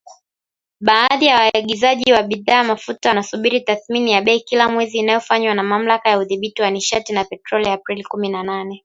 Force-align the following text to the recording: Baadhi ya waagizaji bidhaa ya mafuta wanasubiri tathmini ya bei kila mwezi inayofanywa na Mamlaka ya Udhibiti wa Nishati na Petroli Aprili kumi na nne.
Baadhi 0.81 1.25
ya 1.25 1.35
waagizaji 1.35 2.23
bidhaa 2.27 2.53
ya 2.55 2.63
mafuta 2.63 3.09
wanasubiri 3.09 3.61
tathmini 3.61 4.11
ya 4.11 4.21
bei 4.21 4.39
kila 4.41 4.69
mwezi 4.69 4.97
inayofanywa 4.97 5.53
na 5.53 5.63
Mamlaka 5.63 6.09
ya 6.09 6.17
Udhibiti 6.17 6.61
wa 6.61 6.71
Nishati 6.71 7.13
na 7.13 7.23
Petroli 7.23 7.69
Aprili 7.69 8.03
kumi 8.03 8.29
na 8.29 8.43
nne. 8.43 8.79